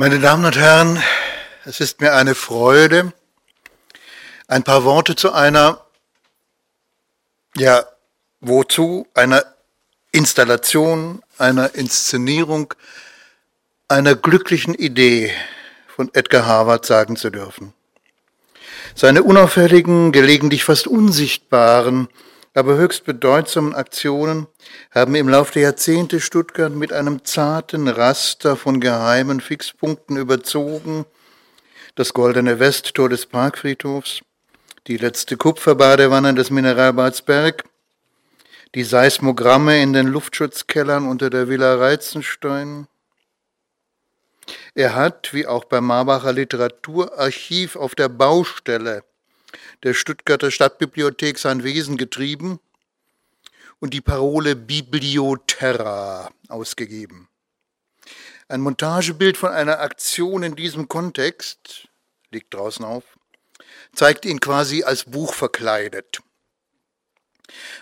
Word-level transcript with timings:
Meine 0.00 0.20
Damen 0.20 0.44
und 0.44 0.56
Herren, 0.56 1.02
es 1.64 1.80
ist 1.80 2.00
mir 2.00 2.14
eine 2.14 2.36
Freude, 2.36 3.12
ein 4.46 4.62
paar 4.62 4.84
Worte 4.84 5.16
zu 5.16 5.32
einer, 5.32 5.84
ja, 7.56 7.84
wozu, 8.38 9.08
einer 9.14 9.44
Installation, 10.12 11.20
einer 11.36 11.74
Inszenierung, 11.74 12.74
einer 13.88 14.14
glücklichen 14.14 14.72
Idee 14.72 15.32
von 15.88 16.14
Edgar 16.14 16.46
Harvard 16.46 16.86
sagen 16.86 17.16
zu 17.16 17.30
dürfen. 17.30 17.74
Seine 18.94 19.24
unauffälligen, 19.24 20.12
gelegentlich 20.12 20.62
fast 20.62 20.86
unsichtbaren, 20.86 22.06
aber 22.58 22.76
höchst 22.76 23.04
bedeutsamen 23.04 23.72
Aktionen 23.72 24.48
haben 24.90 25.14
im 25.14 25.28
Laufe 25.28 25.52
der 25.52 25.62
Jahrzehnte 25.62 26.18
Stuttgart 26.18 26.72
mit 26.72 26.92
einem 26.92 27.24
zarten 27.24 27.86
Raster 27.86 28.56
von 28.56 28.80
geheimen 28.80 29.40
Fixpunkten 29.40 30.16
überzogen. 30.16 31.06
Das 31.94 32.12
goldene 32.12 32.58
Westtor 32.58 33.08
des 33.08 33.26
Parkfriedhofs, 33.26 34.22
die 34.88 34.96
letzte 34.96 35.36
Kupferbadewanne 35.36 36.34
des 36.34 36.50
Mineralbads 36.50 37.22
Berg, 37.22 37.62
die 38.74 38.82
Seismogramme 38.82 39.80
in 39.80 39.92
den 39.92 40.08
Luftschutzkellern 40.08 41.06
unter 41.06 41.30
der 41.30 41.48
Villa 41.48 41.76
Reizenstein. 41.76 42.88
Er 44.74 44.96
hat, 44.96 45.32
wie 45.32 45.46
auch 45.46 45.64
beim 45.64 45.86
Marbacher 45.86 46.32
Literaturarchiv 46.32 47.76
auf 47.76 47.94
der 47.94 48.08
Baustelle 48.08 49.04
der 49.82 49.94
Stuttgarter 49.94 50.50
Stadtbibliothek 50.50 51.38
sein 51.38 51.62
Wesen 51.62 51.96
getrieben 51.96 52.60
und 53.80 53.94
die 53.94 54.00
Parole 54.00 54.56
Biblioterra 54.56 56.30
ausgegeben. 56.48 57.28
Ein 58.48 58.60
Montagebild 58.60 59.36
von 59.36 59.50
einer 59.50 59.80
Aktion 59.80 60.42
in 60.42 60.56
diesem 60.56 60.88
Kontext, 60.88 61.88
liegt 62.30 62.54
draußen 62.54 62.84
auf, 62.84 63.04
zeigt 63.94 64.24
ihn 64.24 64.40
quasi 64.40 64.82
als 64.82 65.04
Buch 65.04 65.34
verkleidet. 65.34 66.20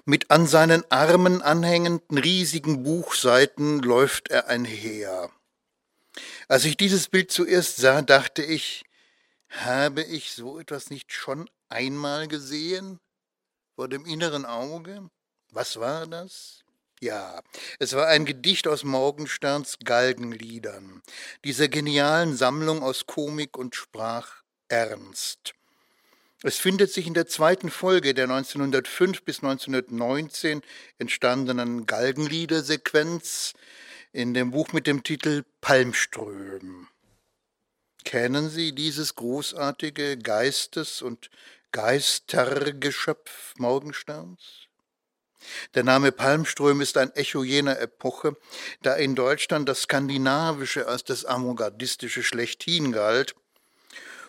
Mit 0.04 0.30
an 0.30 0.46
seinen 0.46 0.84
Armen 0.90 1.42
anhängenden 1.42 2.18
riesigen 2.18 2.82
Buchseiten 2.82 3.80
läuft 3.80 4.28
er 4.28 4.48
einher. 4.48 5.30
Als 6.48 6.64
ich 6.64 6.76
dieses 6.76 7.08
Bild 7.08 7.30
zuerst 7.30 7.76
sah, 7.76 8.02
dachte 8.02 8.42
ich, 8.42 8.84
habe 9.48 10.02
ich 10.02 10.32
so 10.32 10.58
etwas 10.58 10.90
nicht 10.90 11.12
schon 11.12 11.48
einmal 11.68 12.28
gesehen? 12.28 12.98
Vor 13.74 13.88
dem 13.88 14.06
inneren 14.06 14.46
Auge? 14.46 15.10
Was 15.50 15.78
war 15.78 16.06
das? 16.06 16.64
Ja, 17.00 17.42
es 17.78 17.92
war 17.92 18.06
ein 18.06 18.24
Gedicht 18.24 18.66
aus 18.66 18.82
Morgensterns 18.82 19.76
Galgenliedern, 19.84 21.02
dieser 21.44 21.68
genialen 21.68 22.34
Sammlung 22.34 22.82
aus 22.82 23.04
Komik 23.04 23.58
und 23.58 23.74
Sprachernst. 23.74 25.54
Es 26.42 26.56
findet 26.56 26.92
sich 26.92 27.06
in 27.06 27.14
der 27.14 27.26
zweiten 27.26 27.70
Folge 27.70 28.14
der 28.14 28.24
1905 28.24 29.24
bis 29.24 29.42
1919 29.42 30.62
entstandenen 30.98 31.84
Galgenliedersequenz 31.84 33.52
in 34.12 34.32
dem 34.32 34.50
Buch 34.50 34.72
mit 34.72 34.86
dem 34.86 35.02
Titel 35.02 35.44
Palmström. 35.60 36.88
Kennen 38.06 38.48
Sie 38.50 38.72
dieses 38.72 39.16
großartige 39.16 40.16
Geistes- 40.16 41.02
und 41.02 41.28
Geistergeschöpf 41.72 43.54
Morgensterns? 43.58 44.68
Der 45.74 45.82
Name 45.82 46.12
Palmström 46.12 46.80
ist 46.80 46.98
ein 46.98 47.10
Echo 47.16 47.42
jener 47.42 47.80
Epoche, 47.80 48.36
da 48.80 48.94
in 48.94 49.16
Deutschland 49.16 49.68
das 49.68 49.82
Skandinavische 49.82 50.86
als 50.86 51.02
das 51.02 51.24
Avantgardistische 51.24 52.22
schlechthin 52.22 52.92
galt 52.92 53.34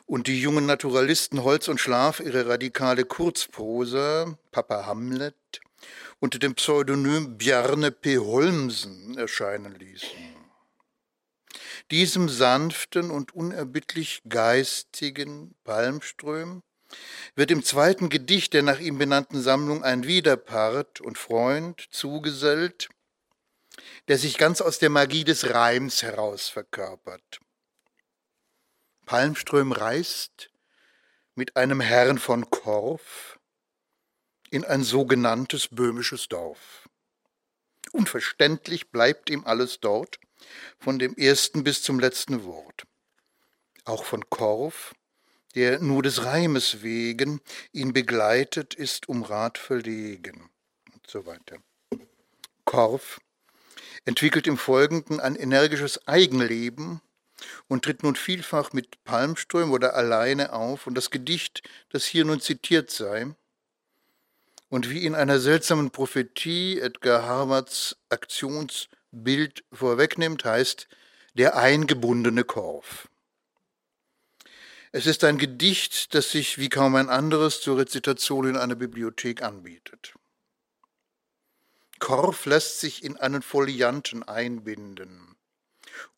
und 0.08 0.26
die 0.26 0.42
jungen 0.42 0.66
Naturalisten 0.66 1.44
Holz 1.44 1.68
und 1.68 1.80
Schlaf 1.80 2.20
ihre 2.20 2.48
radikale 2.48 3.06
Kurzprosa, 3.06 4.40
Papa 4.52 4.88
Hamlet, 4.88 5.36
unter 6.20 6.40
dem 6.40 6.56
Pseudonym 6.56 7.38
Bjarne 7.38 7.92
P. 7.92 8.18
Holmsen 8.18 9.16
erscheinen 9.20 9.76
ließen. 9.76 10.37
Diesem 11.92 12.28
sanften 12.28 13.12
und 13.12 13.34
unerbittlich 13.34 14.22
geistigen 14.28 15.56
Palmström 15.64 16.62
wird 17.36 17.50
im 17.50 17.64
zweiten 17.64 18.10
Gedicht 18.10 18.54
der 18.54 18.64
nach 18.64 18.80
ihm 18.80 18.98
benannten 18.98 19.42
Sammlung 19.42 19.84
ein 19.84 20.06
Widerpart 20.06 21.00
und 21.00 21.18
Freund 21.18 21.88
zugesellt, 21.92 22.90
der 24.10 24.18
sich 24.18 24.38
ganz 24.38 24.60
aus 24.60 24.80
der 24.80 24.90
Magie 24.90 25.24
des 25.24 25.54
Reims 25.54 26.04
heraus 26.04 26.50
verkörpert. 26.50 27.40
Palmström 29.06 29.72
reist 29.72 30.50
mit 31.36 31.56
einem 31.56 31.80
Herrn 31.80 32.18
von 32.18 32.50
Korf 32.50 33.40
in 34.50 34.66
ein 34.66 34.84
sogenanntes 34.84 35.70
böhmisches 35.70 36.28
Dorf. 36.28 36.90
Unverständlich 37.94 38.90
bleibt 38.92 39.30
ihm 39.30 39.46
alles 39.46 39.80
dort, 39.80 40.20
von 40.80 41.00
dem 41.00 41.16
ersten 41.16 41.64
bis 41.64 41.82
zum 41.82 42.00
letzten 42.00 42.44
Wort. 42.44 42.84
Auch 43.86 44.04
von 44.04 44.30
Korf 44.30 44.94
der 45.58 45.80
nur 45.80 46.04
des 46.04 46.24
Reimes 46.24 46.84
wegen 46.84 47.42
ihn 47.72 47.92
begleitet 47.92 48.76
ist 48.76 49.10
um 49.10 49.24
Rat 49.24 49.58
verlegen 49.58 50.52
und 50.94 51.08
so 51.08 51.26
weiter. 51.26 51.58
Korff 52.64 53.20
entwickelt 54.06 54.46
im 54.46 54.60
Folgenden 54.60 55.20
ein 55.20 55.36
energisches 55.36 56.08
Eigenleben 56.08 57.02
und 57.68 57.86
tritt 57.86 58.04
nun 58.04 58.16
vielfach 58.16 58.72
mit 58.72 59.04
Palmström 59.04 59.72
oder 59.72 59.96
alleine 59.96 60.54
auf 60.54 60.86
und 60.86 60.94
das 60.94 61.10
Gedicht, 61.10 61.68
das 61.90 62.06
hier 62.06 62.24
nun 62.24 62.40
zitiert 62.40 62.92
sei, 62.92 63.34
und 64.70 64.92
wie 64.92 65.06
in 65.06 65.16
einer 65.16 65.40
seltsamen 65.40 65.90
Prophetie 65.90 66.80
Edgar 66.80 67.24
Harvards 67.24 67.98
Aktionsbild 69.18 69.64
vorwegnimmt, 69.72 70.46
heißt 70.46 70.88
der 71.34 71.58
eingebundene 71.58 72.44
Korf. 72.44 73.10
Es 74.92 75.06
ist 75.06 75.24
ein 75.24 75.38
Gedicht, 75.38 76.14
das 76.14 76.32
sich 76.32 76.58
wie 76.58 76.70
kaum 76.70 76.96
ein 76.96 77.10
anderes 77.10 77.62
zur 77.62 77.78
Rezitation 77.78 78.48
in 78.48 78.58
einer 78.58 78.76
Bibliothek 78.76 79.42
anbietet. 79.42 80.14
Korf 82.00 82.46
lässt 82.46 82.80
sich 82.80 83.04
in 83.04 83.18
einen 83.18 83.42
Folianten 83.42 84.24
einbinden, 84.24 85.36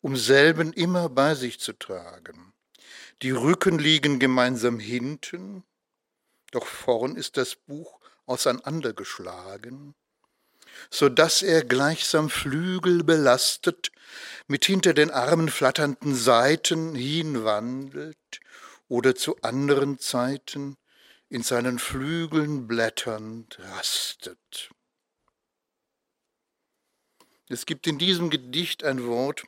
um 0.00 0.16
selben 0.16 0.72
immer 0.72 1.08
bei 1.08 1.34
sich 1.34 1.58
zu 1.58 1.72
tragen. 1.72 2.52
Die 3.22 3.30
Rücken 3.30 3.78
liegen 3.78 4.18
gemeinsam 4.18 4.78
hinten, 4.78 5.64
doch 6.52 6.66
vorn 6.66 7.16
ist 7.16 7.36
das 7.36 7.56
Buch 7.56 8.00
auseinandergeschlagen, 8.26 9.94
so 10.90 11.08
dass 11.08 11.42
er 11.42 11.64
gleichsam 11.64 12.30
Flügel 12.30 13.04
belastet 13.04 13.92
mit 14.48 14.64
hinter 14.64 14.94
den 14.94 15.10
Armen 15.10 15.48
flatternden 15.48 16.14
Seiten 16.14 16.94
hinwandelt 16.94 18.40
oder 18.88 19.14
zu 19.14 19.36
anderen 19.42 19.98
Zeiten 19.98 20.76
in 21.28 21.42
seinen 21.42 21.78
Flügeln 21.78 22.66
blätternd 22.66 23.58
rastet. 23.60 24.70
Es 27.48 27.66
gibt 27.66 27.86
in 27.86 27.98
diesem 27.98 28.30
Gedicht 28.30 28.84
ein 28.84 29.06
Wort, 29.06 29.44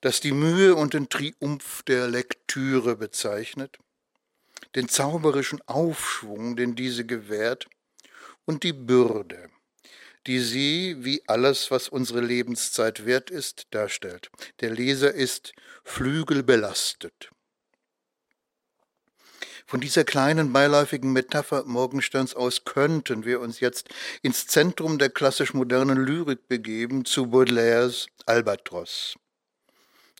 das 0.00 0.20
die 0.20 0.32
Mühe 0.32 0.74
und 0.74 0.94
den 0.94 1.08
Triumph 1.08 1.82
der 1.84 2.08
Lektüre 2.08 2.96
bezeichnet, 2.96 3.78
den 4.74 4.88
zauberischen 4.88 5.60
Aufschwung, 5.68 6.56
den 6.56 6.74
diese 6.74 7.04
gewährt, 7.04 7.68
und 8.44 8.62
die 8.64 8.72
Bürde, 8.72 9.50
die 10.26 10.40
sie, 10.40 10.96
wie 11.00 11.22
alles, 11.26 11.70
was 11.70 11.88
unsere 11.88 12.20
Lebenszeit 12.20 13.06
wert 13.06 13.30
ist, 13.30 13.66
darstellt. 13.70 14.30
Der 14.60 14.70
Leser 14.70 15.12
ist 15.12 15.52
flügelbelastet. 15.84 17.30
Von 19.66 19.80
dieser 19.80 20.04
kleinen 20.04 20.52
beiläufigen 20.52 21.12
Metapher 21.12 21.64
Morgensterns 21.64 22.34
aus 22.34 22.64
könnten 22.64 23.24
wir 23.24 23.40
uns 23.40 23.60
jetzt 23.60 23.88
ins 24.20 24.46
Zentrum 24.46 24.98
der 24.98 25.08
klassisch 25.08 25.54
modernen 25.54 26.04
Lyrik 26.04 26.46
begeben, 26.48 27.04
zu 27.04 27.28
Baudelaires 27.28 28.06
Albatros 28.26 29.16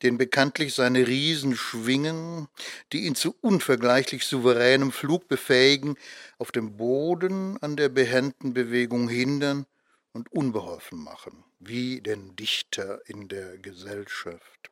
den 0.03 0.19
bekanntlich 0.19 0.75
seine 0.75 1.07
Riesen 1.07 1.55
schwingen, 1.57 2.49
die 2.93 3.05
ihn 3.05 3.15
zu 3.15 3.37
unvergleichlich 3.41 4.27
souveränem 4.27 4.91
Flug 4.91 5.29
befähigen, 5.29 5.97
auf 6.39 6.51
dem 6.51 6.77
Boden 6.77 7.57
an 7.63 7.77
der 7.77 7.89
behenden 7.89 8.53
Bewegung 8.53 9.09
hindern 9.09 9.67
und 10.13 10.31
unbeholfen 10.33 11.03
machen, 11.03 11.45
wie 11.59 12.01
den 12.01 12.37
Dichter 12.37 13.01
in 13.07 13.29
der 13.29 13.59
Gesellschaft. 13.59 14.71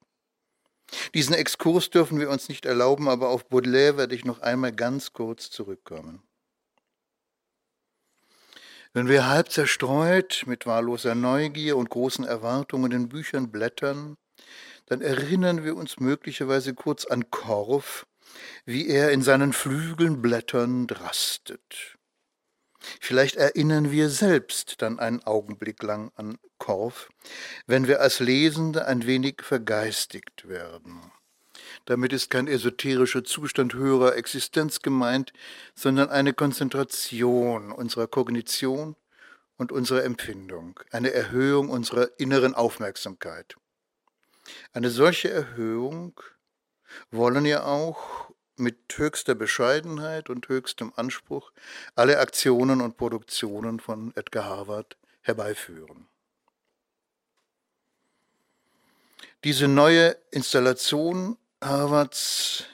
Diesen 1.15 1.35
Exkurs 1.35 1.91
dürfen 1.91 2.19
wir 2.19 2.31
uns 2.31 2.49
nicht 2.49 2.67
erlauben, 2.67 3.09
aber 3.09 3.29
auf 3.29 3.49
Baudelaire 3.49 3.97
werde 3.97 4.15
ich 4.15 4.25
noch 4.25 4.41
einmal 4.41 4.73
ganz 4.73 5.13
kurz 5.13 5.51
zurückkommen. 5.51 6.23
Wenn 8.93 9.09
wir 9.09 9.29
halb 9.29 9.53
zerstreut 9.53 10.43
mit 10.47 10.67
wahlloser 10.67 11.15
Neugier 11.15 11.77
und 11.77 11.91
großen 11.91 12.25
Erwartungen 12.25 12.91
in 12.91 13.09
Büchern 13.09 13.53
blättern, 13.53 14.17
dann 14.87 15.01
erinnern 15.01 15.63
wir 15.63 15.77
uns 15.77 16.01
möglicherweise 16.01 16.75
kurz 16.75 17.05
an 17.05 17.31
Korf, 17.31 18.05
wie 18.65 18.89
er 18.89 19.13
in 19.13 19.23
seinen 19.23 19.53
Flügeln 19.53 20.21
blätternd 20.21 21.01
rastet. 21.01 22.00
Vielleicht 23.01 23.37
erinnern 23.37 23.91
wir 23.91 24.09
selbst 24.09 24.81
dann 24.83 24.99
einen 24.99 25.23
Augenblick 25.23 25.83
lang 25.83 26.13
an 26.17 26.39
Korf, 26.59 27.11
wenn 27.67 27.87
wir 27.87 28.01
als 28.01 28.21
Lesende 28.21 28.87
ein 28.87 29.07
wenig 29.07 29.43
vergeistigt 29.43 30.49
werden. 30.49 31.13
Damit 31.85 32.13
ist 32.13 32.31
kein 32.31 32.47
esoterischer 32.47 33.25
Zustand 33.25 33.75
höherer 33.75 34.17
Existenz 34.17 34.81
gemeint, 34.81 35.33
sondern 35.75 36.09
eine 36.09 36.33
Konzentration 36.33 37.73
unserer 37.73 38.07
Kognition 38.07 38.97
und 39.57 39.73
unserer 39.73 40.05
Empfindung, 40.05 40.81
eine 40.91 41.13
Erhöhung 41.13 41.69
unserer 41.69 42.19
inneren 42.19 42.55
Aufmerksamkeit. 42.55 43.57
Eine 44.73 44.91
solche 44.91 45.31
Erhöhung 45.31 46.21
wollen 47.11 47.45
ja 47.45 47.65
auch 47.65 48.30
mit 48.61 48.77
höchster 48.97 49.35
Bescheidenheit 49.35 50.31
und 50.31 50.49
höchstem 50.49 50.93
Anspruch 50.97 51.53
alle 51.95 52.19
Aktionen 52.19 52.81
und 52.81 52.97
Produktionen 52.97 53.81
von 53.81 54.13
Edgar 54.17 54.45
Harvard 54.45 54.97
herbeiführen. 55.23 56.07
Diese 59.43 59.69
neue 59.69 60.17
Installation 60.31 61.39
Harvards 61.63 62.65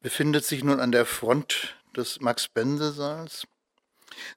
befindet 0.00 0.44
sich 0.44 0.64
nun 0.64 0.80
an 0.80 0.92
der 0.92 1.06
Front 1.06 1.76
des 1.96 2.20
Max-Bense-Saals. 2.20 3.46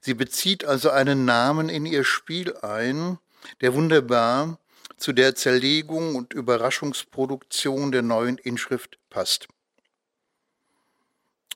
Sie 0.01 0.13
bezieht 0.13 0.65
also 0.65 0.89
einen 0.89 1.25
Namen 1.25 1.69
in 1.69 1.85
ihr 1.85 2.03
Spiel 2.03 2.55
ein, 2.57 3.17
der 3.61 3.73
wunderbar 3.73 4.59
zu 4.95 5.13
der 5.13 5.35
Zerlegung 5.35 6.15
und 6.15 6.33
Überraschungsproduktion 6.33 7.91
der 7.91 8.01
neuen 8.01 8.37
Inschrift 8.37 8.97
passt. 9.09 9.47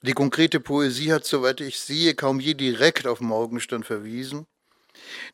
Die 0.03 0.13
konkrete 0.13 0.59
Poesie 0.59 1.13
hat, 1.13 1.25
soweit 1.25 1.61
ich 1.61 1.79
sehe, 1.79 2.15
kaum 2.15 2.39
je 2.39 2.55
direkt 2.55 3.05
auf 3.05 3.21
Morgenstern 3.21 3.83
verwiesen, 3.83 4.47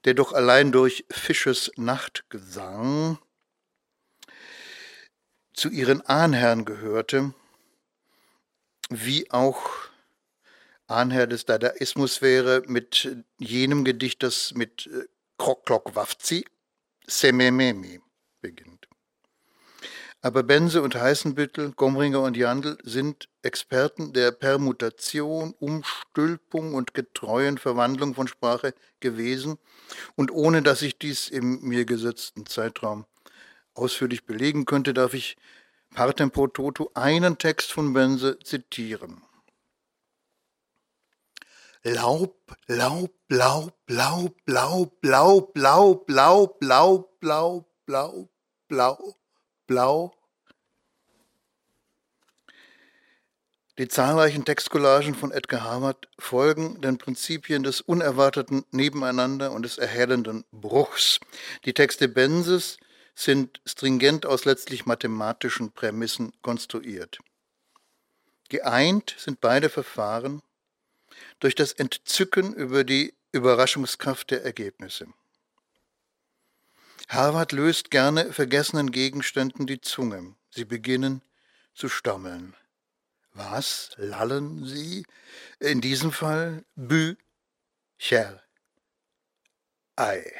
der 0.03 0.13
doch 0.13 0.33
allein 0.33 0.71
durch 0.71 1.05
Fisches 1.09 1.71
Nachtgesang 1.77 3.17
zu 5.53 5.69
ihren 5.69 6.01
Ahnherren 6.01 6.65
gehörte, 6.65 7.33
wie 8.89 9.31
auch 9.31 9.69
Ahnherr 10.88 11.27
des 11.27 11.45
Dadaismus 11.45 12.21
wäre 12.21 12.63
mit 12.67 13.23
jenem 13.38 13.83
Gedicht, 13.83 14.23
das 14.23 14.53
mit 14.53 14.88
äh, 14.88 15.05
Krok 15.38 15.95
Wafzi 15.95 16.45
Semememi 17.07 18.01
beginnt. 18.42 18.88
Aber 20.21 20.44
Bense 20.44 20.81
und 20.81 20.95
Heißenbüttel, 20.95 21.71
Gomringer 21.74 22.21
und 22.21 22.36
Jandl 22.36 22.77
sind 22.83 23.30
Experten 23.44 24.13
der 24.13 24.31
Permutation, 24.31 25.54
Umstülpung 25.59 26.74
und 26.74 26.94
getreuen 26.94 27.57
Verwandlung 27.57 28.15
von 28.15 28.27
Sprache 28.27 28.74
gewesen 29.00 29.57
und 30.15 30.31
ohne 30.31 30.63
dass 30.63 30.81
ich 30.81 30.98
dies 30.98 31.30
im 31.30 31.62
mir 31.62 31.86
gesetzten 31.86 32.45
Zeitraum 32.45 33.06
ausführlich 33.74 34.25
belegen 34.25 34.65
könnte, 34.65 34.94
darf 34.94 35.13
ich 35.13 35.38
partem 35.94 36.31
pro 36.31 36.48
toto 36.48 36.92
einen 36.94 37.38
Text 37.38 37.71
von 37.71 37.94
Bense 37.94 38.39
zitieren. 38.39 39.21
Laub, 41.88 42.36
Laub, 42.68 43.16
Laub, 43.30 43.74
Laub, 43.88 44.36
Laub, 44.45 44.92
Laub, 45.01 45.56
Laub, 45.56 46.10
Laub, 46.10 46.62
Laub, 46.62 47.24
Laub, 47.24 47.69
Laub, 47.88 48.30
Blau, 48.68 49.16
Blau. 49.66 50.13
Die 53.78 53.88
zahlreichen 53.88 54.44
Textcollagen 54.44 55.16
von 55.16 55.31
Edgar 55.31 55.62
Harvard 55.62 56.10
folgen 56.19 56.81
den 56.81 56.98
Prinzipien 56.98 57.63
des 57.63 57.80
unerwarteten 57.80 58.66
Nebeneinander 58.72 59.54
und 59.54 59.63
des 59.63 59.78
erhellenden 59.78 60.44
Bruchs. 60.51 61.22
Die 61.63 61.74
Texte 61.74 62.10
Benses 62.10 62.78
sind 63.16 63.62
stringent 63.66 64.25
aus 64.25 64.44
letztlich 64.44 64.86
mathematischen 64.86 65.72
Prämissen 65.72 66.33
konstruiert. 66.42 67.19
Geeint 68.50 69.16
sind 69.18 69.40
beide 69.40 69.69
Verfahren 69.69 70.42
durch 71.40 71.56
das 71.56 71.74
Entzücken 71.74 72.54
über 72.54 72.84
die 72.84 73.14
Überraschungskraft 73.31 74.31
der 74.31 74.44
Ergebnisse. 74.44 75.08
Harvard 77.10 77.52
löst 77.52 77.90
gerne 77.92 78.34
vergessenen 78.34 78.92
Gegenständen 78.92 79.66
die 79.66 79.80
Zunge. 79.80 80.36
Sie 80.50 80.66
beginnen 80.66 81.22
zu 81.74 81.88
stammeln. 81.90 82.56
Was 83.34 83.92
lallen 83.98 84.66
sie? 84.66 85.06
In 85.60 85.80
diesem 85.80 86.12
Fall 86.12 86.66
Bücher. 86.75 88.44
Ei. 89.96 90.31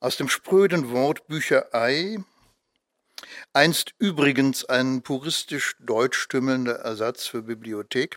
Aus 0.00 0.16
dem 0.16 0.28
spröden 0.28 0.90
Wort 0.90 1.26
Bücherei, 1.28 2.18
einst 3.52 3.94
übrigens 3.98 4.64
ein 4.64 5.02
puristisch 5.02 5.76
deutsch 5.78 6.18
stümmelnder 6.18 6.76
Ersatz 6.76 7.26
für 7.26 7.42
Bibliothek, 7.42 8.16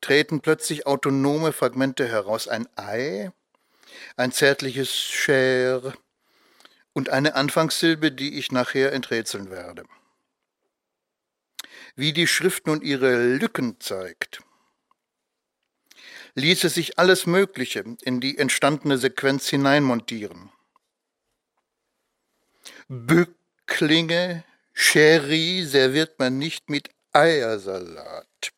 treten 0.00 0.40
plötzlich 0.40 0.86
autonome 0.86 1.52
Fragmente 1.52 2.08
heraus. 2.08 2.48
Ein 2.48 2.68
Ei, 2.76 3.32
ein 4.16 4.32
zärtliches 4.32 4.90
Cher 4.90 5.94
und 6.92 7.10
eine 7.10 7.34
Anfangssilbe, 7.34 8.12
die 8.12 8.38
ich 8.38 8.52
nachher 8.52 8.92
enträtseln 8.92 9.50
werde. 9.50 9.84
Wie 11.94 12.12
die 12.12 12.26
Schrift 12.26 12.66
nun 12.66 12.80
ihre 12.80 13.36
Lücken 13.36 13.80
zeigt, 13.80 14.40
ließe 16.34 16.68
sich 16.68 16.98
alles 16.98 17.26
Mögliche 17.26 17.84
in 18.02 18.20
die 18.20 18.38
entstandene 18.38 18.98
Sequenz 18.98 19.48
hineinmontieren. 19.48 20.50
Bücklinge, 22.88 24.44
Sherry 24.72 25.64
serviert 25.64 26.18
man 26.18 26.38
nicht 26.38 26.70
mit 26.70 26.90
Eiersalat. 27.12 28.52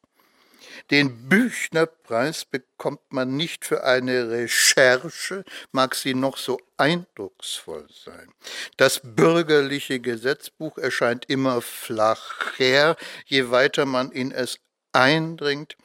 Den 0.91 1.29
Büchnerpreis 1.29 2.45
bekommt 2.45 3.13
man 3.13 3.37
nicht 3.37 3.65
für 3.65 3.85
eine 3.85 4.31
Recherche, 4.31 5.45
mag 5.71 5.95
sie 5.95 6.15
noch 6.15 6.37
so 6.37 6.59
eindrucksvoll 6.77 7.87
sein. 8.05 8.33
Das 8.77 9.01
bürgerliche 9.03 10.01
Gesetzbuch 10.01 10.79
erscheint 10.79 11.27
immer 11.29 11.63
flacher, 11.63 12.97
je 13.27 13.51
weiter 13.51 13.87
man 13.87 14.11
in 14.11 14.33
es 14.33 14.59
eindringt. 14.93 15.77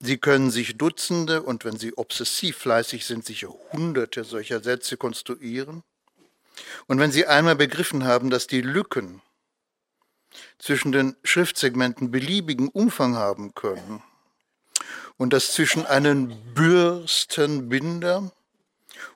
Sie 0.00 0.16
können 0.16 0.50
sich 0.50 0.78
Dutzende 0.78 1.42
und 1.42 1.64
wenn 1.64 1.76
Sie 1.76 1.92
obsessiv 1.94 2.56
fleißig 2.58 3.04
sind, 3.04 3.26
sicher 3.26 3.52
Hunderte 3.72 4.24
solcher 4.24 4.60
Sätze 4.60 4.96
konstruieren. 4.96 5.82
Und 6.86 6.98
wenn 6.98 7.12
Sie 7.12 7.26
einmal 7.26 7.56
begriffen 7.56 8.04
haben, 8.04 8.30
dass 8.30 8.46
die 8.46 8.62
Lücken 8.62 9.20
zwischen 10.58 10.92
den 10.92 11.16
Schriftsegmenten 11.24 12.10
beliebigen 12.10 12.68
Umfang 12.68 13.16
haben 13.16 13.54
können. 13.54 14.02
Und 15.16 15.32
dass 15.32 15.52
zwischen 15.52 15.86
einen 15.86 16.54
Bürstenbinder 16.54 18.30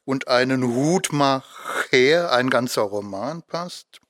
und 0.05 0.29
einen 0.29 0.75
Hutmacher 0.75 2.33
ein 2.33 2.51
ganzer 2.51 2.83
Roman 2.83 3.43
passt? 3.43 4.01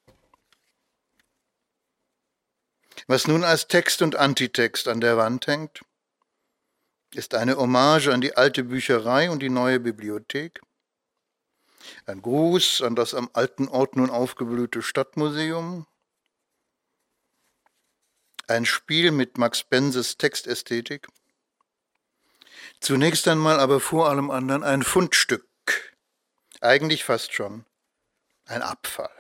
Was 3.07 3.27
nun 3.27 3.45
als 3.45 3.69
Text 3.69 4.01
und 4.03 4.17
Antitext 4.17 4.89
an 4.89 5.01
der 5.01 5.17
Wand 5.17 5.47
hängt, 5.47 5.83
ist 7.15 7.35
eine 7.35 7.57
Hommage 7.57 8.09
an 8.09 8.21
die 8.21 8.37
alte 8.37 8.65
Bücherei 8.65 9.31
und 9.31 9.41
die 9.41 9.51
neue 9.51 9.81
Bibliothek, 9.81 10.63
ein 12.07 12.23
Gruß 12.23 12.83
an 12.83 12.95
das 12.95 13.13
am 13.15 13.29
alten 13.33 13.69
Ort 13.69 13.97
nun 13.97 14.09
aufgeblühte 14.09 14.83
Stadtmuseum, 14.83 15.87
ein 18.49 18.67
Spiel 18.67 19.11
mit 19.11 19.39
Max 19.39 19.63
Benses 19.63 20.19
Textästhetik, 20.19 21.09
zunächst 22.81 23.27
einmal 23.29 23.61
aber 23.61 23.81
vor 23.81 24.09
allem 24.09 24.31
anderen 24.31 24.63
ein 24.63 24.83
Fundstück, 24.83 25.47
eigentlich 26.61 27.05
fast 27.05 27.33
schon 27.33 27.65
ein 28.47 28.63
Abfall. 28.63 29.11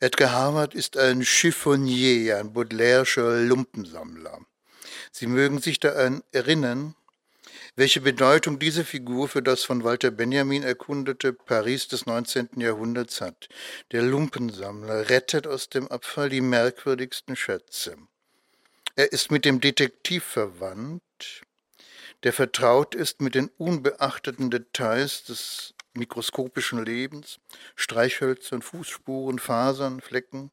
Edgar 0.00 0.30
Harvard 0.30 0.74
ist 0.74 0.96
ein 0.96 1.24
Chiffonier, 1.24 2.38
ein 2.38 2.52
Baudelaire 2.52 3.44
Lumpensammler. 3.44 4.38
Sie 5.10 5.26
mögen 5.26 5.60
sich 5.60 5.80
daran 5.80 6.22
erinnern, 6.30 6.94
welche 7.78 8.00
Bedeutung 8.00 8.58
diese 8.58 8.84
Figur 8.84 9.28
für 9.28 9.40
das 9.40 9.62
von 9.62 9.84
Walter 9.84 10.10
Benjamin 10.10 10.64
erkundete 10.64 11.32
Paris 11.32 11.86
des 11.86 12.06
19. 12.06 12.48
Jahrhunderts 12.56 13.20
hat. 13.20 13.48
Der 13.92 14.02
Lumpensammler 14.02 15.08
rettet 15.10 15.46
aus 15.46 15.68
dem 15.68 15.86
Abfall 15.86 16.28
die 16.28 16.40
merkwürdigsten 16.40 17.36
Schätze. 17.36 17.96
Er 18.96 19.12
ist 19.12 19.30
mit 19.30 19.44
dem 19.44 19.60
Detektiv 19.60 20.24
verwandt, 20.24 21.44
der 22.24 22.32
vertraut 22.32 22.96
ist 22.96 23.20
mit 23.20 23.36
den 23.36 23.48
unbeachteten 23.58 24.50
Details 24.50 25.22
des 25.22 25.74
mikroskopischen 25.94 26.84
Lebens, 26.84 27.38
Streichhölzern, 27.76 28.60
Fußspuren, 28.60 29.38
Fasern, 29.38 30.00
Flecken 30.00 30.50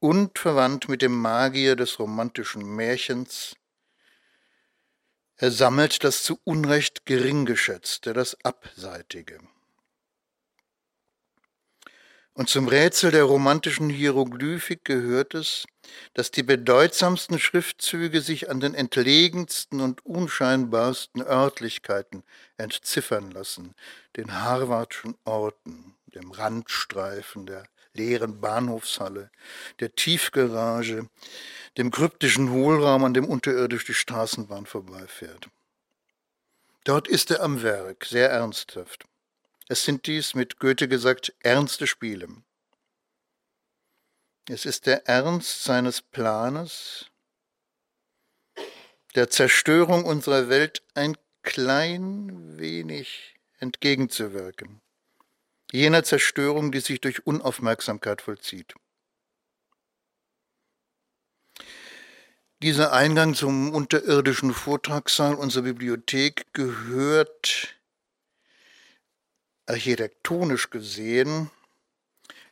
und 0.00 0.38
verwandt 0.38 0.88
mit 0.88 1.02
dem 1.02 1.20
Magier 1.20 1.76
des 1.76 1.98
romantischen 1.98 2.62
Märchens. 2.62 3.57
Er 5.40 5.52
sammelt 5.52 6.02
das 6.02 6.24
zu 6.24 6.40
Unrecht 6.42 7.06
Geringgeschätzte, 7.06 8.12
das 8.12 8.36
Abseitige. 8.44 9.38
Und 12.34 12.48
zum 12.48 12.66
Rätsel 12.66 13.12
der 13.12 13.22
romantischen 13.22 13.88
Hieroglyphik 13.88 14.84
gehört 14.84 15.34
es, 15.34 15.64
dass 16.14 16.32
die 16.32 16.42
bedeutsamsten 16.42 17.38
Schriftzüge 17.38 18.20
sich 18.20 18.50
an 18.50 18.58
den 18.58 18.74
entlegensten 18.74 19.80
und 19.80 20.04
unscheinbarsten 20.04 21.22
Örtlichkeiten 21.22 22.24
entziffern 22.56 23.30
lassen, 23.30 23.76
den 24.16 24.40
Harvardschen 24.40 25.16
Orten, 25.24 25.94
dem 26.14 26.32
Randstreifen 26.32 27.46
der 27.46 27.64
leeren 27.94 28.40
Bahnhofshalle, 28.40 29.30
der 29.80 29.94
Tiefgarage, 29.94 31.08
dem 31.76 31.90
kryptischen 31.90 32.50
Hohlraum, 32.50 33.04
an 33.04 33.14
dem 33.14 33.24
unterirdisch 33.24 33.84
die 33.84 33.94
Straßenbahn 33.94 34.66
vorbeifährt. 34.66 35.48
Dort 36.84 37.08
ist 37.08 37.30
er 37.30 37.42
am 37.42 37.62
Werk, 37.62 38.04
sehr 38.04 38.30
ernsthaft. 38.30 39.04
Es 39.68 39.84
sind 39.84 40.06
dies, 40.06 40.34
mit 40.34 40.58
Goethe 40.58 40.88
gesagt, 40.88 41.34
ernste 41.40 41.86
Spiele. 41.86 42.28
Es 44.48 44.64
ist 44.64 44.86
der 44.86 45.06
Ernst 45.06 45.64
seines 45.64 46.00
Planes, 46.00 47.10
der 49.14 49.28
Zerstörung 49.28 50.06
unserer 50.06 50.48
Welt 50.48 50.82
ein 50.94 51.18
klein 51.42 52.56
wenig 52.58 53.34
entgegenzuwirken. 53.58 54.80
Jener 55.70 56.02
Zerstörung, 56.02 56.72
die 56.72 56.80
sich 56.80 57.00
durch 57.00 57.26
Unaufmerksamkeit 57.26 58.22
vollzieht. 58.22 58.74
Dieser 62.60 62.92
Eingang 62.92 63.34
zum 63.34 63.72
unterirdischen 63.72 64.52
Vortragssaal 64.52 65.34
unserer 65.34 65.64
Bibliothek 65.64 66.46
gehört 66.54 67.76
architektonisch 69.66 70.70
gesehen, 70.70 71.50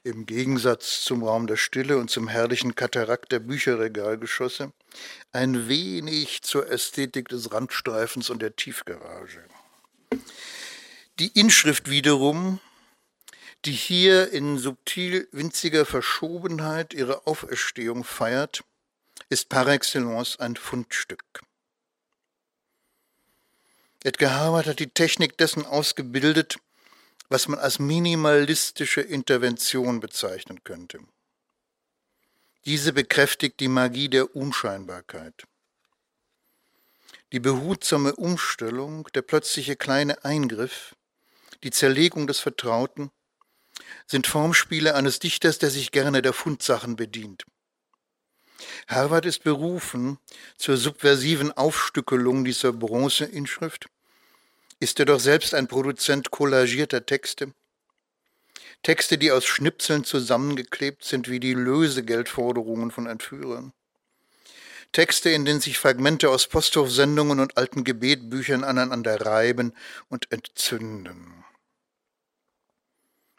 im 0.05 0.25
Gegensatz 0.25 1.03
zum 1.03 1.25
Raum 1.25 1.49
der 1.49 1.57
Stille 1.57 1.99
und 1.99 2.09
zum 2.09 2.29
herrlichen 2.29 2.77
Katarakt 2.77 3.33
der 3.33 3.41
Bücherregalgeschosse, 3.41 4.73
ein 5.33 5.67
wenig 5.67 6.43
zur 6.43 6.71
Ästhetik 6.71 7.29
des 7.29 7.51
Randstreifens 7.51 8.31
und 8.31 8.41
der 8.41 8.55
Tiefgarage. 8.55 9.43
Die 11.19 11.29
Inschrift 11.29 11.91
wiederum, 11.91 12.61
die 13.65 13.73
hier 13.73 14.33
in 14.33 14.59
subtil 14.59 15.29
winziger 15.33 15.85
Verschobenheit 15.87 16.95
ihre 16.95 17.27
Auferstehung 17.27 18.05
feiert, 18.05 18.63
ist 19.29 19.49
par 19.49 19.67
excellence 19.67 20.39
ein 20.39 20.57
Fundstück. 20.57 21.41
Edgar 24.05 24.35
Harvard 24.35 24.67
hat 24.67 24.79
die 24.79 24.91
Technik 24.91 25.37
dessen 25.37 25.67
ausgebildet, 25.67 26.59
was 27.29 27.49
man 27.49 27.59
als 27.59 27.81
minimalistische 27.81 29.01
Intervention 29.01 29.99
bezeichnen 29.99 30.63
könnte. 30.63 31.01
Diese 32.67 32.93
bekräftigt 32.93 33.59
die 33.59 33.69
Magie 33.69 34.09
der 34.09 34.37
Unscheinbarkeit. 34.37 35.45
Die 37.33 37.41
behutsame 37.41 38.15
Umstellung, 38.15 39.09
der 39.15 39.23
plötzliche 39.23 39.75
kleine 39.75 40.25
Eingriff, 40.25 40.95
die 41.65 41.73
Zerlegung 41.73 42.29
des 42.29 42.39
Vertrauten 42.39 43.11
sind 44.07 44.27
Formspiele 44.27 44.95
eines 44.95 45.19
Dichters, 45.19 45.59
der 45.59 45.71
sich 45.71 45.91
gerne 45.91 46.23
der 46.23 46.33
Fundsachen 46.33 46.97
bedient. 46.97 47.45
Harvard 48.89 49.27
ist 49.27 49.45
berufen 49.45 50.19
zur 50.57 50.77
subversiven 50.77 51.53
Aufstückelung 51.53 52.45
dieser 52.45 52.73
Bronzeinschrift 52.73 53.89
ist 54.79 54.99
er 54.99 55.07
doch 55.07 55.21
selbst 55.21 55.55
ein 55.55 55.69
Produzent 55.69 56.31
kollagierter 56.31 57.07
Texte? 57.07 57.53
Texte, 58.83 59.17
die 59.17 59.33
aus 59.33 59.47
Schnipseln 59.47 60.05
zusammengeklebt 60.05 61.03
sind 61.03 61.31
wie 61.31 61.41
die 61.41 61.55
Lösegeldforderungen 61.55 62.91
von 62.91 63.07
Entführern. 63.07 63.73
Texte, 64.93 65.31
in 65.31 65.47
denen 65.47 65.61
sich 65.61 65.79
Fragmente 65.79 66.29
aus 66.29 66.47
Posthofsendungen 66.47 67.41
und 67.41 67.57
alten 67.57 67.85
Gebetbüchern 67.85 68.65
aneinander 68.65 69.25
reiben 69.25 69.73
und 70.09 70.31
entzünden. 70.31 71.46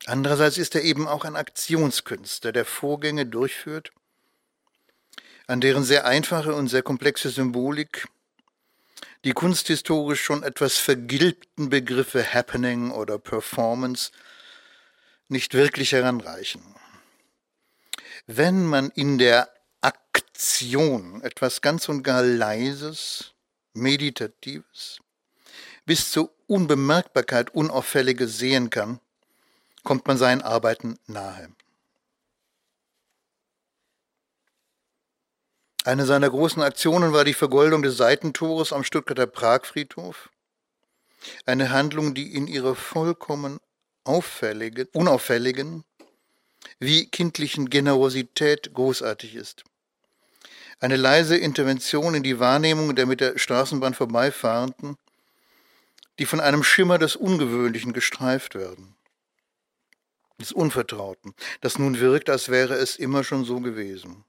Andererseits 0.08 0.58
ist 0.58 0.74
er 0.74 0.84
eben 0.84 1.06
auch 1.06 1.26
ein 1.26 1.36
Aktionskünstler, 1.36 2.54
der 2.54 2.64
Vorgänge 2.64 3.26
durchführt, 3.26 3.92
an 5.48 5.60
deren 5.60 5.84
sehr 5.84 6.06
einfache 6.06 6.56
und 6.56 6.70
sehr 6.70 6.82
komplexe 6.82 7.30
Symbolik 7.30 8.08
die 9.26 9.34
kunsthistorisch 9.34 10.22
schon 10.22 10.44
etwas 10.44 10.78
vergilbten 10.78 11.68
Begriffe 11.68 12.34
Happening 12.34 12.92
oder 12.92 13.20
Performance 13.20 14.12
nicht 15.28 15.54
wirklich 15.54 15.92
heranreichen. 15.92 16.64
Wenn 18.28 18.66
man 18.66 18.90
in 18.92 19.18
der 19.18 19.54
Aktion 19.82 21.22
etwas 21.22 21.60
ganz 21.60 21.90
und 21.90 22.04
gar 22.04 22.24
Leises, 22.24 23.34
Meditatives, 23.74 25.00
bis 25.86 26.12
zur 26.12 26.32
Unbemerkbarkeit 26.48 27.54
Unauffälliges 27.54 28.38
sehen 28.38 28.70
kann, 28.70 29.02
kommt 29.84 30.08
man 30.08 30.18
seinen 30.18 30.42
Arbeiten 30.42 30.98
nahe. 31.08 31.50
Eine 35.88 36.06
seiner 36.06 36.30
großen 36.30 36.62
Aktionen 36.62 37.14
war 37.14 37.24
die 37.24 37.34
Vergoldung 37.34 37.82
des 37.82 37.96
Seitentores 37.96 38.74
am 38.74 38.84
Stuttgarter 38.84 39.26
Pragfriedhof. 39.26 40.30
Eine 41.46 41.70
Handlung, 41.70 42.14
die 42.14 42.36
in 42.36 42.48
ihrer 42.48 42.76
vollkommen 42.76 43.60
auffälligen, 44.04 44.90
unauffälligen, 44.92 45.86
wie 46.80 47.10
kindlichen 47.10 47.70
Generosität 47.70 48.74
großartig 48.74 49.36
ist. 49.36 49.64
Eine 50.82 50.98
leise 50.98 51.38
Intervention 51.38 52.16
in 52.16 52.24
die 52.24 52.38
Wahrnehmung 52.38 52.94
der 52.94 53.06
mit 53.06 53.22
der 53.22 53.38
Straßenbahn 53.38 53.94
vorbeifahrenden, 53.94 54.98
die 56.20 56.26
von 56.26 56.42
einem 56.42 56.64
Schimmer 56.64 56.98
des 56.98 57.16
Ungewöhnlichen 57.16 57.94
gestreift 57.94 58.56
werden, 58.56 58.97
des 60.40 60.52
Unvertrauten, 60.52 61.34
das 61.62 61.80
nun 61.80 62.00
wirkt, 62.00 62.30
als 62.30 62.50
wäre 62.50 62.76
es 62.76 62.96
immer 62.96 63.24
schon 63.24 63.44
so 63.44 63.60
gewesen. 63.60 64.24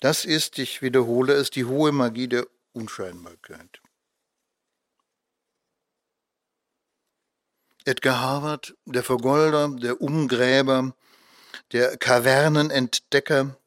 Das 0.00 0.24
ist, 0.24 0.58
ich 0.58 0.82
wiederhole 0.82 1.34
es, 1.34 1.50
die 1.50 1.64
hohe 1.64 1.92
Magie 1.92 2.28
der 2.28 2.46
Unscheinbarkeit. 2.72 3.80
Edgar 7.86 8.20
Harvard, 8.20 8.74
der 8.86 9.02
Vergolder, 9.02 9.68
der 9.68 10.00
Umgräber, 10.00 10.94
der 11.72 11.96
Kavernenentdecker, 11.98 13.58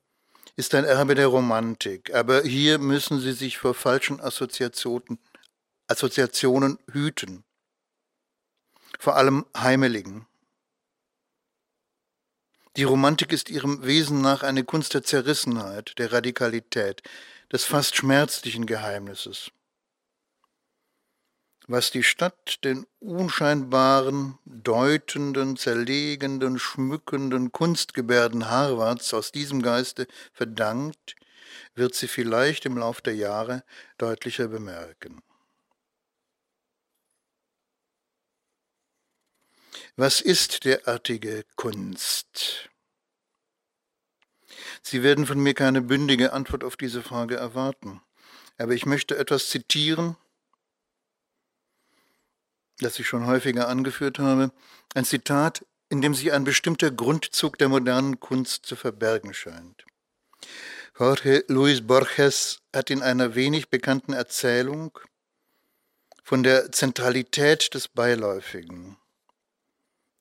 ist 0.55 0.73
ein 0.73 0.85
Erbe 0.85 1.13
der 1.13 1.27
Romantik. 1.27 2.13
Aber 2.15 2.41
hier 2.41 2.79
müssen 2.79 3.19
Sie 3.19 3.33
sich 3.33 3.59
vor 3.59 3.75
falschen 3.75 4.19
Assoziationen, 4.19 5.19
Assoziationen 5.87 6.79
hüten. 6.91 7.43
Vor 8.99 9.15
allem 9.15 9.45
heimeligen. 9.55 10.25
Die 12.77 12.83
Romantik 12.83 13.33
ist 13.33 13.49
ihrem 13.49 13.83
Wesen 13.87 14.21
nach 14.21 14.43
eine 14.43 14.63
Kunst 14.63 14.93
der 14.93 15.01
Zerrissenheit, 15.01 15.97
der 15.97 16.13
Radikalität, 16.13 17.01
des 17.51 17.65
fast 17.65 17.95
schmerzlichen 17.95 18.67
Geheimnisses. 18.67 19.49
Was 21.65 21.89
die 21.89 22.03
Stadt 22.03 22.63
den 22.63 22.85
unscheinbaren, 22.99 24.37
deutenden, 24.45 25.57
zerlegenden, 25.57 26.59
schmückenden 26.59 27.51
Kunstgebärden 27.51 28.47
Harvards 28.47 29.11
aus 29.15 29.31
diesem 29.31 29.63
Geiste 29.63 30.05
verdankt, 30.31 31.15
wird 31.73 31.95
sie 31.95 32.07
vielleicht 32.07 32.67
im 32.67 32.77
Lauf 32.77 33.01
der 33.01 33.15
Jahre 33.15 33.63
deutlicher 33.97 34.49
bemerken. 34.49 35.23
Was 39.99 40.21
ist 40.21 40.63
derartige 40.63 41.43
Kunst? 41.55 42.69
Sie 44.83 45.01
werden 45.01 45.25
von 45.25 45.39
mir 45.39 45.55
keine 45.55 45.81
bündige 45.81 46.33
Antwort 46.33 46.63
auf 46.63 46.77
diese 46.77 47.01
Frage 47.01 47.35
erwarten. 47.35 47.99
Aber 48.59 48.73
ich 48.73 48.85
möchte 48.85 49.17
etwas 49.17 49.49
zitieren, 49.49 50.15
das 52.77 52.99
ich 52.99 53.07
schon 53.07 53.25
häufiger 53.25 53.69
angeführt 53.69 54.19
habe. 54.19 54.51
Ein 54.93 55.03
Zitat, 55.03 55.65
in 55.89 56.03
dem 56.03 56.13
sich 56.13 56.31
ein 56.31 56.43
bestimmter 56.43 56.91
Grundzug 56.91 57.57
der 57.57 57.69
modernen 57.69 58.19
Kunst 58.19 58.67
zu 58.67 58.75
verbergen 58.75 59.33
scheint. 59.33 59.83
Jorge 60.99 61.43
Luis 61.47 61.81
Borges 61.81 62.59
hat 62.71 62.91
in 62.91 63.01
einer 63.01 63.33
wenig 63.33 63.69
bekannten 63.69 64.13
Erzählung 64.13 64.99
von 66.23 66.43
der 66.43 66.71
Zentralität 66.71 67.73
des 67.73 67.87
Beiläufigen 67.87 68.97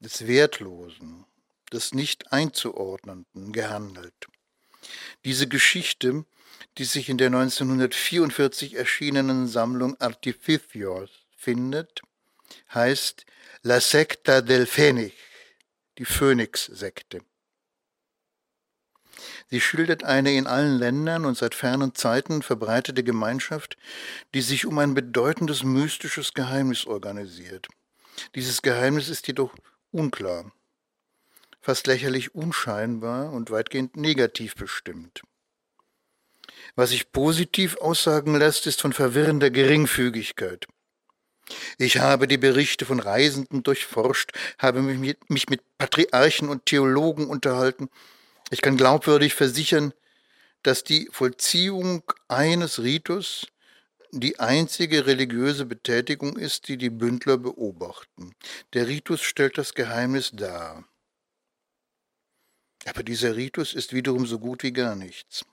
des 0.01 0.27
Wertlosen, 0.27 1.25
des 1.73 1.95
nicht 1.95 2.33
einzuordnenden 2.33 3.53
gehandelt. 3.53 4.27
Diese 5.25 5.49
Geschichte, 5.49 6.25
die 6.79 6.85
sich 6.85 7.09
in 7.09 7.19
der 7.19 7.29
1944 7.29 8.75
erschienenen 8.75 9.49
Sammlung 9.49 9.99
Artificios 10.01 11.11
findet, 11.37 12.03
heißt 12.73 13.27
La 13.63 13.81
Secta 13.81 14.41
del 14.41 14.67
Phoenix, 14.67 15.15
die 15.99 16.05
Phönix-Sekte. 16.05 17.23
Sie 19.49 19.61
schildert 19.61 20.05
eine 20.05 20.37
in 20.37 20.47
allen 20.47 20.79
Ländern 20.79 21.25
und 21.25 21.39
seit 21.39 21.55
fernen 21.55 21.95
Zeiten 21.95 22.43
verbreitete 22.43 23.03
Gemeinschaft, 23.03 23.77
die 24.35 24.43
sich 24.43 24.67
um 24.67 24.79
ein 24.79 24.95
bedeutendes 24.95 25.63
mystisches 25.63 26.35
Geheimnis 26.35 26.87
organisiert. 26.87 27.69
Dieses 28.35 28.63
Geheimnis 28.63 29.09
ist 29.09 29.27
jedoch 29.27 29.55
unklar, 29.97 30.53
fast 31.61 31.87
lächerlich 31.87 32.35
unscheinbar 32.35 33.33
und 33.33 33.51
weitgehend 33.51 33.97
negativ 33.97 34.55
bestimmt. 34.55 35.23
Was 36.75 36.91
sich 36.91 37.11
positiv 37.11 37.77
aussagen 37.79 38.37
lässt, 38.37 38.67
ist 38.67 38.83
von 38.83 38.93
verwirrender 38.93 39.51
Geringfügigkeit. 39.51 40.67
Ich 41.79 41.99
habe 41.99 42.27
die 42.27 42.39
Berichte 42.39 42.85
von 42.85 43.01
Reisenden 43.01 43.63
durchforscht, 43.63 44.33
habe 44.59 44.83
mich 44.83 45.49
mit 45.49 45.79
Patriarchen 45.79 46.49
und 46.49 46.67
Theologen 46.67 47.29
unterhalten. 47.29 47.89
Ich 48.51 48.63
kann 48.63 48.77
glaubwürdig 48.77 49.35
versichern, 49.35 49.95
dass 50.63 50.85
die 50.85 51.09
Vollziehung 51.13 52.03
eines 52.29 52.83
Ritus 52.83 53.47
die 54.21 54.39
einzige 54.39 55.07
religiöse 55.07 55.67
Betätigung 55.67 56.37
ist, 56.37 56.69
die 56.69 56.77
die 56.77 56.91
Bündler 56.91 57.39
beobachten. 57.39 58.35
Der 58.73 58.87
Ritus 58.87 59.23
stellt 59.23 59.59
das 59.59 59.75
Geheimnis 59.75 60.31
dar. 60.33 60.85
Aber 62.87 63.03
dieser 63.03 63.37
Ritus 63.37 63.75
ist 63.75 63.93
wiederum 63.93 64.27
so 64.27 64.39
gut 64.39 64.63
wie 64.63 64.73
gar 64.73 64.95
nichts. 64.95 65.45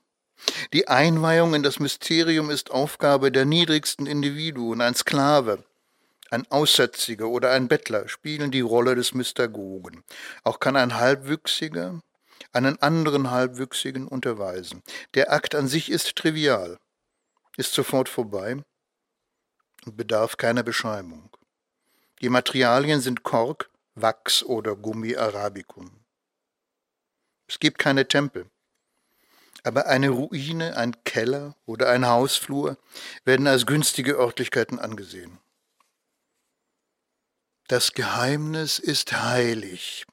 Die 0.72 0.88
Einweihung 0.88 1.54
in 1.54 1.62
das 1.62 1.78
Mysterium 1.78 2.50
ist 2.50 2.70
Aufgabe 2.70 3.32
der 3.32 3.44
niedrigsten 3.44 4.06
Individuen. 4.06 4.80
Ein 4.80 4.94
Sklave, 4.94 5.64
ein 6.30 6.50
Aussätziger 6.50 7.28
oder 7.28 7.50
ein 7.52 7.68
Bettler 7.68 8.08
spielen 8.08 8.50
die 8.50 8.60
Rolle 8.60 8.94
des 8.94 9.14
Mystagogen. 9.14 10.04
Auch 10.42 10.60
kann 10.60 10.76
ein 10.76 10.96
Halbwüchsiger 10.96 12.00
einen 12.52 12.80
anderen 12.80 13.30
Halbwüchsigen 13.30 14.06
unterweisen. 14.06 14.82
Der 15.14 15.32
Akt 15.32 15.54
an 15.54 15.68
sich 15.68 15.90
ist 15.90 16.16
trivial 16.16 16.78
ist 17.56 17.72
sofort 17.72 18.08
vorbei 18.08 18.62
und 19.84 19.96
bedarf 19.96 20.36
keiner 20.36 20.62
Beschreibung. 20.62 21.30
Die 22.20 22.28
Materialien 22.28 23.00
sind 23.00 23.22
Kork, 23.22 23.70
Wachs 23.94 24.42
oder 24.42 24.76
Gummi 24.76 25.16
arabicum. 25.16 26.04
Es 27.46 27.58
gibt 27.58 27.78
keine 27.78 28.08
Tempel, 28.08 28.50
aber 29.62 29.86
eine 29.86 30.10
Ruine, 30.10 30.76
ein 30.76 31.02
Keller 31.04 31.56
oder 31.66 31.90
ein 31.90 32.06
Hausflur 32.06 32.78
werden 33.24 33.46
als 33.46 33.66
günstige 33.66 34.12
Örtlichkeiten 34.12 34.78
angesehen. 34.78 35.38
Das 37.68 37.92
Geheimnis 37.92 38.78
ist 38.78 39.12
heilig, 39.12 40.04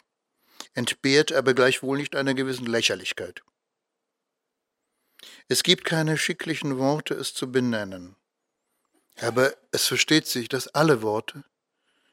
entbehrt 0.74 1.34
aber 1.34 1.54
gleichwohl 1.54 1.98
nicht 1.98 2.16
einer 2.16 2.34
gewissen 2.34 2.66
Lächerlichkeit. 2.66 3.44
Es 5.48 5.64
gibt 5.64 5.86
keine 5.86 6.18
schicklichen 6.18 6.78
Worte, 6.78 7.14
es 7.14 7.34
zu 7.34 7.52
benennen. 7.52 8.16
Aber 9.20 9.54
es 9.72 9.88
versteht 9.88 10.28
sich, 10.28 10.50
dass 10.50 10.68
alle 10.70 11.02
Worte 11.02 11.44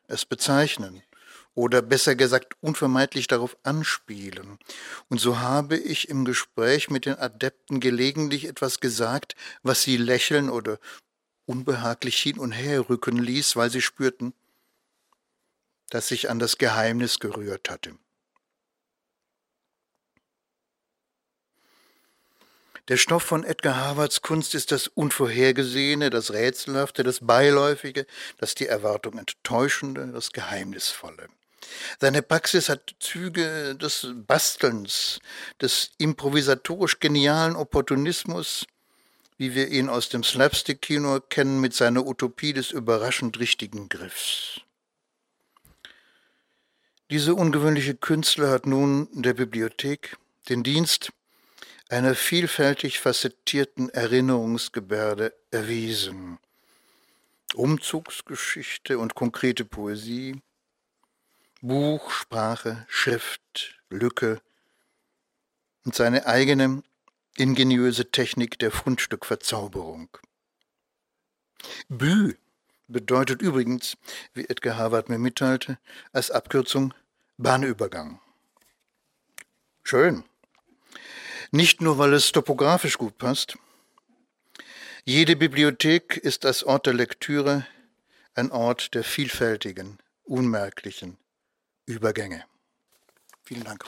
es 0.09 0.25
bezeichnen 0.25 1.03
oder 1.55 1.83
besser 1.83 2.15
gesagt 2.15 2.57
unvermeidlich 2.61 3.27
darauf 3.27 3.57
anspielen. 3.63 4.59
Und 5.09 5.21
so 5.21 5.41
habe 5.41 5.77
ich 5.77 6.09
im 6.09 6.25
Gespräch 6.25 6.89
mit 6.91 7.05
den 7.07 7.19
Adepten 7.19 7.81
gelegentlich 7.81 8.45
etwas 8.45 8.81
gesagt, 8.81 9.35
was 9.63 9.83
sie 9.83 9.97
lächeln 9.97 10.51
oder 10.51 10.79
unbehaglich 11.47 12.19
hin 12.19 12.39
und 12.39 12.53
her 12.53 12.89
rücken 12.89 13.17
ließ, 13.17 13.57
weil 13.57 13.71
sie 13.71 13.83
spürten, 13.83 14.35
dass 15.91 16.09
sich 16.09 16.31
an 16.31 16.39
das 16.39 16.59
Geheimnis 16.59 17.19
gerührt 17.19 17.71
hatte. 17.71 17.97
Der 22.89 22.97
Stoff 22.97 23.23
von 23.23 23.45
Edgar 23.45 23.77
Harvards 23.77 24.23
Kunst 24.23 24.55
ist 24.55 24.73
das 24.73 24.89
Unvorhergesehene, 24.89 26.09
das 26.09 26.33
Rätselhafte, 26.33 27.03
das 27.03 27.19
Beiläufige, 27.21 28.07
das 28.39 28.55
die 28.55 28.67
Erwartung 28.67 29.19
Enttäuschende, 29.19 30.07
das 30.09 30.33
Geheimnisvolle. 30.33 31.29
Seine 32.01 32.23
Praxis 32.23 32.71
hat 32.71 32.95
Züge 32.99 33.77
des 33.77 34.09
Bastelns, 34.27 35.21
des 35.61 35.91
improvisatorisch 35.99 36.99
genialen 36.99 37.57
Opportunismus, 37.57 38.67
wie 39.37 39.55
wir 39.55 39.69
ihn 39.69 39.91
aus 39.91 40.09
dem 40.09 40.25
Slapstick-Kino 40.25 41.21
kennen, 41.29 41.61
mit 41.61 41.75
seiner 41.75 42.07
Utopie 42.07 42.55
des 42.55 42.71
überraschend 42.71 43.39
richtigen 43.39 43.91
Griffs. 43.91 44.63
Diese 47.11 47.35
ungewöhnliche 47.35 47.95
Künstler 47.95 48.51
hat 48.51 48.65
nun 48.65 49.09
der 49.13 49.35
Bibliothek 49.35 50.17
den 50.49 50.63
Dienst 50.63 51.13
einer 51.89 52.15
vielfältig 52.15 53.01
facettierten 53.01 53.89
Erinnerungsgebärde 53.89 55.35
erwiesen. 55.51 56.39
Umzugsgeschichte 57.55 58.99
und 58.99 59.15
konkrete 59.15 59.65
Poesie, 59.65 60.43
Buch, 61.63 62.11
Sprache, 62.11 62.87
Schrift, 62.89 63.81
Lücke 63.89 64.41
und 65.85 65.95
seine 65.95 66.27
eigene 66.27 66.83
ingeniöse 67.37 68.11
Technik 68.11 68.59
der 68.59 68.71
Fundstückverzauberung. 68.71 70.09
Bü 71.89 72.35
bedeutet 72.87 73.43
übrigens, 73.43 73.97
wie 74.35 74.45
Edgar 74.45 74.77
Harvard 74.77 75.09
mir 75.09 75.19
mitteilte, 75.19 75.79
als 76.13 76.31
Abkürzung 76.31 76.95
Bahnübergang. 77.39 78.21
Schön. 79.83 80.25
Nicht 81.51 81.81
nur, 81.81 81.99
weil 81.99 82.13
es 82.13 82.33
topografisch 82.33 82.99
gut 82.99 83.17
passt. 83.19 83.57
Jede 85.05 85.37
Bibliothek 85.37 86.19
ist 86.19 86.45
als 86.45 86.63
Ort 86.65 86.87
der 86.87 86.95
Lektüre 86.95 87.67
ein 88.35 88.53
Ort 88.53 88.95
der 88.95 89.03
vielfältigen, 89.03 89.99
unmerklichen 90.25 91.17
Übergänge. 91.87 92.45
Vielen 93.43 93.65
Dank. 93.65 93.85